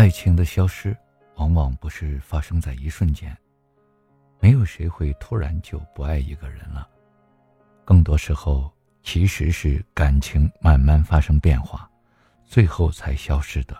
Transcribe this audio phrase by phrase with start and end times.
[0.00, 0.96] 爱情的消失，
[1.34, 3.36] 往往不是发生在一瞬间。
[4.38, 6.88] 没有谁会突然就不爱一个人了，
[7.84, 11.86] 更多时候其实是感情慢慢发生变化，
[12.46, 13.76] 最后才消失的。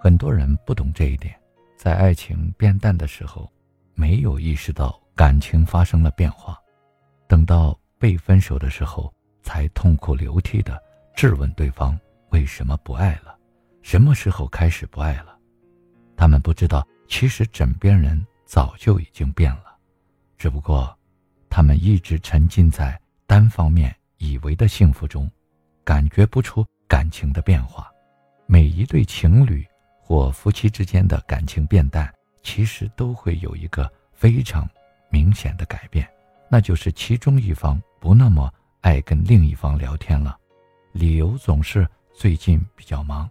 [0.00, 1.38] 很多人不懂这一点，
[1.76, 3.52] 在爱情变淡的时候，
[3.92, 6.58] 没有意识到感情发生了变化，
[7.28, 9.12] 等到被分手的时候，
[9.42, 10.82] 才痛哭流涕的
[11.14, 11.94] 质问对方
[12.30, 13.33] 为什么不爱了，
[13.84, 15.38] 什么时候开始不爱了。
[16.16, 18.26] 他们不知道，其实枕边人。
[18.46, 19.74] 早就已经变了，
[20.36, 20.96] 只不过，
[21.48, 25.28] 他们一直沉浸在单方面以为的幸福中，
[25.82, 27.90] 感觉不出感情的变化。
[28.46, 29.66] 每一对情侣
[29.98, 34.68] 或夫妻之间的感情变淡，其实都会有一个非常
[35.08, 36.08] 明显的改变，
[36.48, 40.38] 那就是其中一方不那么爱跟另一方聊天了，
[40.92, 43.28] 理由总是最近比较忙。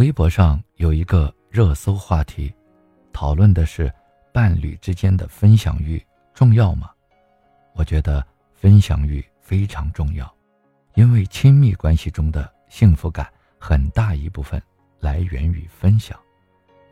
[0.00, 2.50] 微博上有一个热搜话题，
[3.12, 3.92] 讨论的是。
[4.32, 6.00] 伴侣之间的分享欲
[6.32, 6.88] 重要吗？
[7.74, 10.32] 我觉得分享欲非常重要，
[10.94, 14.62] 因为亲密关系中的幸福感很大一部分
[15.00, 16.16] 来源于分享。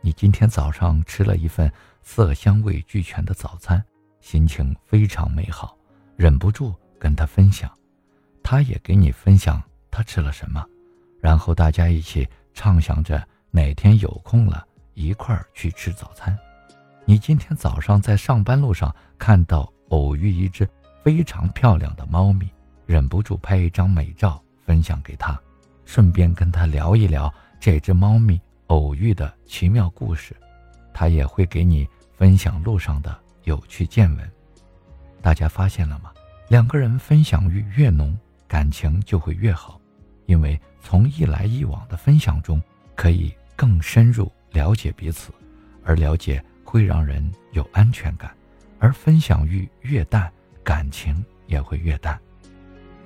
[0.01, 1.71] 你今天早上吃了一份
[2.03, 3.81] 色香味俱全的早餐，
[4.19, 5.75] 心情非常美好，
[6.17, 7.71] 忍不住跟他分享，
[8.43, 10.63] 他也给你分享他吃了什么，
[11.21, 16.37] 然后大家一起畅想着哪天有空了一块儿去吃早餐。
[17.05, 20.69] 你今天早上在上班路上看到偶遇一只
[21.03, 22.47] 非常漂亮的猫咪，
[22.85, 25.39] 忍不住拍一张美照分享给他，
[25.85, 30.35] 顺便跟他聊一聊这只猫咪偶遇的奇妙故事，
[30.93, 34.31] 他也会给你分享路上的有趣见闻。
[35.21, 36.11] 大家发现了吗？
[36.47, 38.15] 两个人分享欲越浓，
[38.47, 39.78] 感情就会越好，
[40.29, 42.61] 因为从一来一往的分享中，
[42.93, 45.33] 可以更深入了解彼此，
[45.83, 46.41] 而了解。
[46.71, 48.31] 会让人有安全感，
[48.77, 50.31] 而分享欲越淡，
[50.63, 52.15] 感情也会越淡。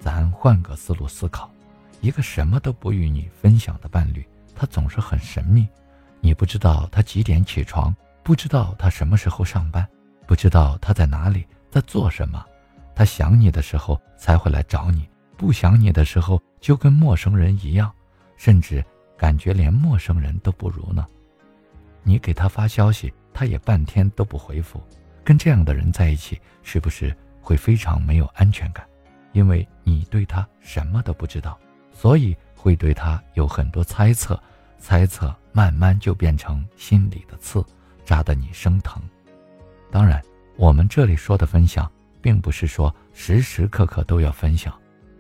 [0.02, 1.50] 咱换个思路思考，
[2.02, 4.22] 一个什么都不与你分享的伴侣，
[4.54, 5.66] 他总是很神秘。
[6.20, 9.88] 你不知道他几点起床，不知道他什么时候上班，
[10.28, 12.46] 不知道他在哪里，在做什么。
[12.94, 15.08] 他想你的时候才会来找你，
[15.38, 17.92] 不想你的时候就跟陌生人一样，
[18.38, 18.82] 甚至
[19.18, 21.06] 感觉连陌生人都不如呢。
[22.04, 23.14] 你给他发消息。
[23.36, 24.80] 他也半天都不回复，
[25.24, 28.88] 跟这样的人在一起，是不是会非常没有安全感？
[29.32, 31.60] 因为你对他什么都不知道，
[31.92, 34.40] 所以会对他有很多猜测，
[34.78, 37.66] 猜测慢慢就变成心里的刺，
[38.06, 39.02] 扎得你生疼。
[39.90, 40.22] 当然，
[40.56, 41.92] 我们这里说的分享，
[42.22, 44.72] 并不是说时时刻刻都要分享，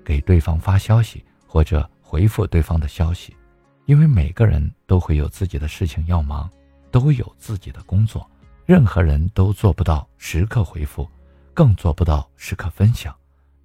[0.05, 3.37] 给对方发消息或者回复对方的消息，
[3.85, 6.49] 因为每个人都会有自己的事情要忙。
[6.89, 8.29] 都有自己的工作，
[8.67, 11.09] 任何人都做不到时刻回复，
[11.53, 13.15] 更做不到时刻分享，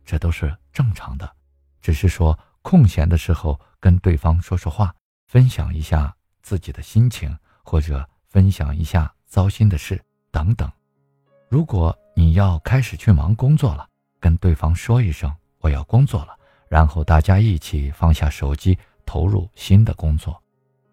[0.04, 1.30] 这都是正常的。
[1.82, 4.94] 只是说空闲的时候跟对方说说话，
[5.26, 10.70] 分享一下自己的心情，或者分享一下糟心的事等等。
[11.50, 13.86] 如果你要开始去忙工作了，
[14.18, 16.37] 跟对方说一声我要工作了，
[16.68, 20.40] 然后大家一起放下手机，投入新的工作。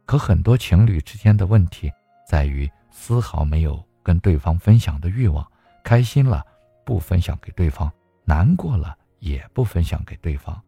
[0.06, 1.92] 可很多情侣之间的问题。
[2.28, 5.46] 在于丝毫没有跟对方分享的欲望，
[5.84, 6.44] 开心了
[6.84, 7.92] 不分享给对方，
[8.24, 10.60] 难过了也不分享给对方，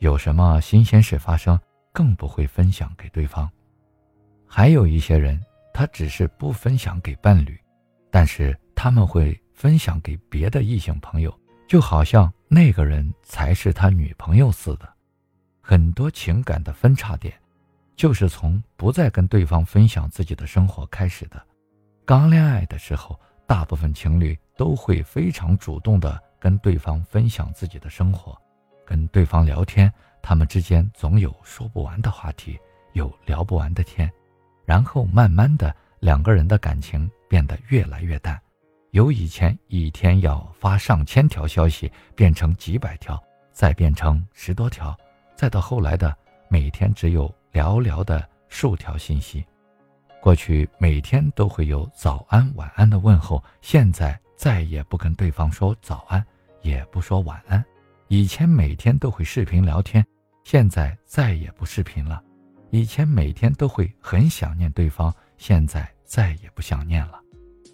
[0.00, 1.58] 有什么新鲜事发生
[1.90, 3.50] 更不会分享给对方。
[4.46, 7.58] 还有一些人，他只是不分享给伴侣，
[8.10, 11.34] 但是他们会分享给别的异性朋友，
[11.66, 14.88] 就好像那个人才是他女朋友似的。
[15.60, 17.34] 很多情感的分叉点。
[17.96, 21.42] 就是从不再跟对方分享自己的生活开始的。
[22.04, 28.38] 刚恋爱的时候，大部分情侣都会非常主动的跟对方分享自己的生活，
[28.84, 29.90] 跟对方聊天，
[30.20, 32.58] 他们之间总有说不完的话题，
[32.92, 34.12] 有聊不完的天。
[34.66, 38.38] 然后慢慢的，两个人的感情变得越来越淡，
[38.96, 43.22] 由以前一天要发上千条消息，变成几百条，
[43.52, 44.96] 再变成十多条，
[45.34, 46.16] 再到后来的
[46.48, 47.30] 每天只有。
[47.52, 49.42] 寥寥的数条信息，
[50.20, 56.22] 过去每天都会有早安、晚安的问候，现在再也不跟对方说早安，
[56.60, 57.64] 也不说晚安。
[58.08, 60.04] 以前每天都会视频聊天，
[60.44, 62.22] 现在再也不视频了。
[62.70, 67.18] 以前每天都会很想念对方，现在再也不想念了。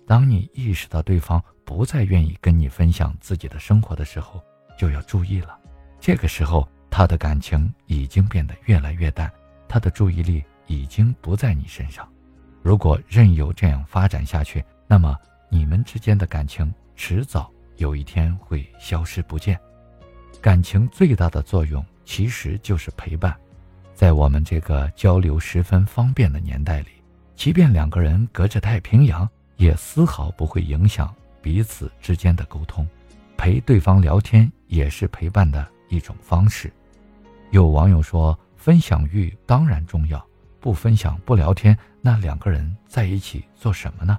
[0.06, 4.42] 当你意识到对方不再愿意跟你分享自己的生活的时候，
[4.76, 5.58] 就要注意了。
[6.00, 9.30] 这个时候，他的感情已经变得越来越淡。
[9.68, 12.06] 他的注意力已经不在你身上。
[12.60, 15.16] 如果任由这样发展下去，那么
[15.48, 19.58] 你们之间的感情迟早有一天会消失不见。
[20.40, 23.34] 感情最大的作用其实就是陪伴。
[23.94, 26.88] 在我们这个交流十分方便的年代里，
[27.36, 29.28] 即便两个人隔着太平洋，
[29.62, 32.84] 也丝毫不会影响彼此之间的沟通。
[33.36, 36.72] 陪对方聊天也是陪伴的一种方式。
[37.52, 40.24] 有网友说：“分享欲当然重要，
[40.58, 44.18] 不分享不聊天，那两个人在一起做什么呢？”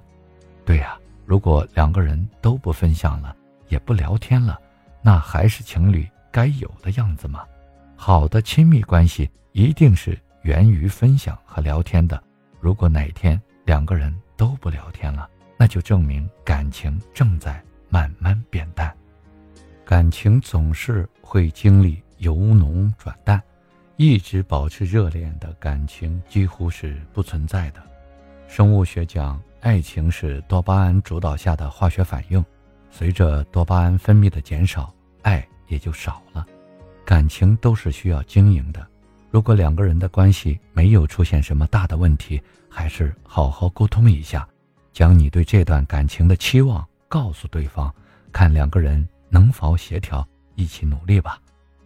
[0.64, 0.96] 对呀，
[1.26, 3.36] 如果两个人都不分享了，
[3.68, 4.58] 也不聊天了，
[5.02, 7.44] 那还是情侣该有的样子吗？
[7.96, 12.22] 好的亲密关系一定是源于分享和聊天的。
[12.60, 18.94] 如果哪天两个人都不聊天了，那就证明感情正在慢慢变淡。
[19.84, 23.42] 感情总是会经历由浓转淡，
[23.96, 27.82] 一直保持热恋的感情几乎是不存在的。
[28.48, 32.44] 生物学讲，爱情是多巴胺主导下的化学反应，
[32.90, 36.46] 随着多巴胺分泌的减少，爱也就少了。
[37.04, 38.86] 感情都是需要经营的，
[39.30, 42.40] 如果两个人的关系没有出现什么大的问题，
[42.70, 44.48] 还是好好沟通一下，
[44.94, 47.92] 将你对这段感情的期望告诉对方，
[48.32, 51.38] 看两个人能否协调，一起努力吧。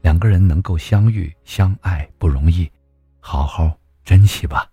[0.02, 2.70] 两个人能够相遇相爱不容易，
[3.19, 4.70] 好好珍惜吧。